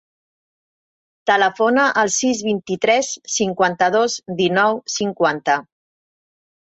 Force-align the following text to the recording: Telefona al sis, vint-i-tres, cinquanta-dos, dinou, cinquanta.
Telefona 1.31 1.83
al 2.03 2.09
sis, 2.15 2.41
vint-i-tres, 2.49 3.11
cinquanta-dos, 3.37 4.19
dinou, 4.41 4.81
cinquanta. 4.99 5.59